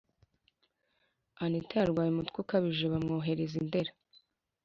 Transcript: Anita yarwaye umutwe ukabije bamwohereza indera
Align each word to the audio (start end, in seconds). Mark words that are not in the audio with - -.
Anita 1.43 1.73
yarwaye 1.81 2.09
umutwe 2.11 2.37
ukabije 2.43 2.85
bamwohereza 2.93 3.55
indera 3.61 3.91